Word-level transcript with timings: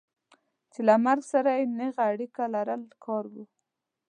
چې 0.73 0.79
له 0.87 0.95
مرګ 1.05 1.23
سره 1.33 1.49
یې 1.57 1.63
نېغه 1.77 2.03
اړیکه 2.11 2.43
لرل 2.53 2.83
کار 3.03 3.25
و. 3.33 3.33